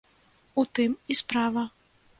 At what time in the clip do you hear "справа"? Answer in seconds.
1.21-1.69